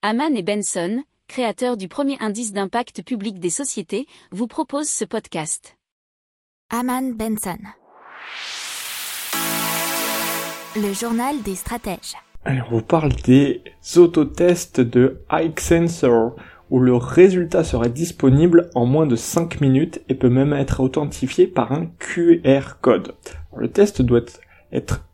Haman 0.00 0.36
et 0.36 0.44
Benson, 0.44 1.02
créateurs 1.26 1.76
du 1.76 1.88
premier 1.88 2.16
indice 2.20 2.52
d'impact 2.52 3.02
public 3.02 3.40
des 3.40 3.50
sociétés, 3.50 4.06
vous 4.30 4.46
proposent 4.46 4.88
ce 4.88 5.04
podcast. 5.04 5.76
Haman 6.70 7.14
Benson. 7.14 7.58
Le 10.76 10.92
journal 10.92 11.42
des 11.42 11.56
stratèges. 11.56 12.14
Alors, 12.44 12.68
on 12.70 12.76
vous 12.76 12.82
parle 12.82 13.12
des 13.24 13.60
autotests 13.96 14.80
de 14.80 15.20
Ike 15.30 15.58
Sensor, 15.58 16.36
où 16.70 16.78
le 16.78 16.94
résultat 16.94 17.64
serait 17.64 17.90
disponible 17.90 18.70
en 18.76 18.86
moins 18.86 19.06
de 19.06 19.16
5 19.16 19.60
minutes 19.60 20.00
et 20.08 20.14
peut 20.14 20.30
même 20.30 20.52
être 20.52 20.78
authentifié 20.78 21.48
par 21.48 21.72
un 21.72 21.86
QR 21.98 22.76
code. 22.80 23.16
le 23.56 23.68
test 23.68 24.00
doit 24.02 24.20
être 24.20 24.38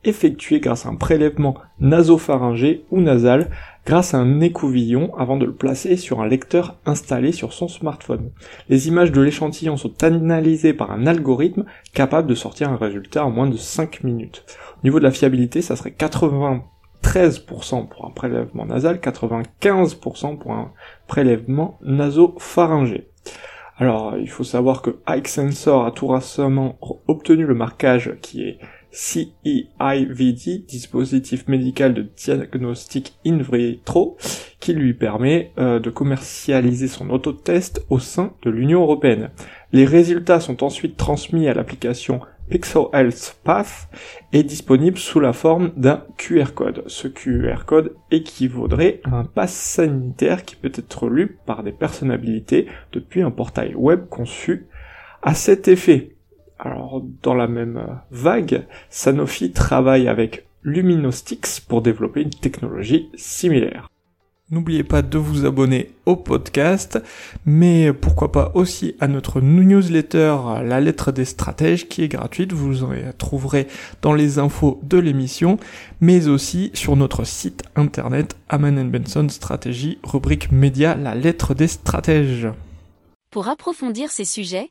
effectué 0.04 0.60
grâce 0.60 0.86
à 0.86 0.88
un 0.88 0.96
prélèvement 0.96 1.54
nasopharyngé 1.80 2.84
ou 2.90 3.00
nasal 3.00 3.50
grâce 3.86 4.14
à 4.14 4.18
un 4.18 4.40
écouvillon 4.40 5.14
avant 5.16 5.36
de 5.36 5.44
le 5.44 5.54
placer 5.54 5.96
sur 5.96 6.20
un 6.20 6.26
lecteur 6.26 6.76
installé 6.86 7.32
sur 7.32 7.52
son 7.52 7.68
smartphone. 7.68 8.30
Les 8.68 8.88
images 8.88 9.12
de 9.12 9.20
l'échantillon 9.20 9.76
sont 9.76 10.02
analysées 10.02 10.74
par 10.74 10.90
un 10.90 11.06
algorithme 11.06 11.64
capable 11.92 12.28
de 12.28 12.34
sortir 12.34 12.70
un 12.70 12.76
résultat 12.76 13.24
en 13.24 13.30
moins 13.30 13.48
de 13.48 13.56
5 13.56 14.02
minutes. 14.04 14.44
Au 14.82 14.84
niveau 14.84 14.98
de 14.98 15.04
la 15.04 15.10
fiabilité, 15.10 15.62
ça 15.62 15.76
serait 15.76 15.90
93% 15.90 17.88
pour 17.88 18.06
un 18.06 18.10
prélèvement 18.10 18.66
nasal, 18.66 18.96
95% 18.96 20.38
pour 20.38 20.52
un 20.52 20.72
prélèvement 21.06 21.78
nasopharyngé. 21.82 23.08
Alors, 23.76 24.16
il 24.16 24.30
faut 24.30 24.44
savoir 24.44 24.82
que 24.82 25.00
Ike 25.06 25.26
Sensor 25.26 25.84
a 25.84 25.90
tout 25.90 26.06
récemment 26.06 26.78
obtenu 27.08 27.44
le 27.44 27.54
marquage 27.54 28.14
qui 28.22 28.42
est 28.42 28.53
CEIVD, 28.94 30.66
dispositif 30.66 31.48
médical 31.48 31.94
de 31.94 32.02
diagnostic 32.16 33.14
in 33.26 33.38
vitro, 33.38 34.16
qui 34.60 34.72
lui 34.72 34.94
permet 34.94 35.52
euh, 35.58 35.80
de 35.80 35.90
commercialiser 35.90 36.86
son 36.86 37.10
autotest 37.10 37.84
au 37.90 37.98
sein 37.98 38.32
de 38.42 38.50
l'Union 38.50 38.82
européenne. 38.82 39.30
Les 39.72 39.84
résultats 39.84 40.40
sont 40.40 40.62
ensuite 40.62 40.96
transmis 40.96 41.48
à 41.48 41.54
l'application 41.54 42.20
Pixel 42.48 42.84
Health 42.92 43.38
Path 43.42 43.88
et 44.32 44.42
disponible 44.42 44.98
sous 44.98 45.18
la 45.18 45.32
forme 45.32 45.72
d'un 45.76 46.04
QR 46.16 46.52
code. 46.54 46.84
Ce 46.86 47.08
QR 47.08 47.64
code 47.66 47.96
équivaudrait 48.10 49.00
à 49.04 49.16
un 49.16 49.24
pass 49.24 49.52
sanitaire 49.52 50.44
qui 50.44 50.54
peut 50.54 50.72
être 50.74 51.08
lu 51.08 51.38
par 51.46 51.62
des 51.62 51.72
personnalités 51.72 52.68
depuis 52.92 53.22
un 53.22 53.30
portail 53.30 53.74
web 53.74 54.06
conçu 54.08 54.66
à 55.22 55.34
cet 55.34 55.68
effet. 55.68 56.13
Alors, 56.64 57.02
dans 57.22 57.34
la 57.34 57.46
même 57.46 58.00
vague, 58.10 58.66
Sanofi 58.88 59.52
travaille 59.52 60.08
avec 60.08 60.46
Luminostix 60.62 61.60
pour 61.60 61.82
développer 61.82 62.22
une 62.22 62.30
technologie 62.30 63.10
similaire. 63.14 63.88
N'oubliez 64.50 64.84
pas 64.84 65.02
de 65.02 65.18
vous 65.18 65.44
abonner 65.46 65.90
au 66.06 66.16
podcast, 66.16 67.02
mais 67.44 67.92
pourquoi 67.92 68.30
pas 68.30 68.52
aussi 68.54 68.94
à 69.00 69.08
notre 69.08 69.40
newsletter 69.40 70.36
La 70.62 70.80
lettre 70.80 71.12
des 71.12 71.24
stratèges 71.24 71.88
qui 71.88 72.02
est 72.02 72.08
gratuite, 72.08 72.52
vous 72.52 72.84
en 72.84 72.92
trouverez 73.18 73.66
dans 74.00 74.14
les 74.14 74.38
infos 74.38 74.80
de 74.82 74.98
l'émission, 74.98 75.58
mais 76.00 76.28
aussi 76.28 76.70
sur 76.72 76.96
notre 76.96 77.24
site 77.24 77.62
internet 77.74 78.36
Aman 78.48 78.90
Benson 78.90 79.28
Stratégie, 79.28 79.98
rubrique 80.02 80.52
média 80.52 80.94
La 80.94 81.14
lettre 81.14 81.54
des 81.54 81.68
stratèges. 81.68 82.48
Pour 83.30 83.48
approfondir 83.48 84.10
ces 84.10 84.24
sujets, 84.26 84.70